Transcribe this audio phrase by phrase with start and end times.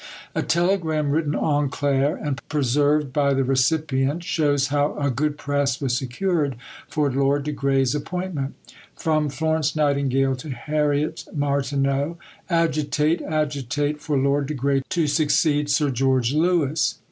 [0.33, 5.79] A telegram written en clair and preserved by the recipient shows how a good press
[5.79, 6.55] was secured
[6.87, 8.55] for Lord de Grey's appointment:
[8.95, 12.17] From Florence Nightingale to Harriet Martineau.
[12.49, 16.95] Agitate, agitate, for Lord de Grey to succeed Sir George Lewis.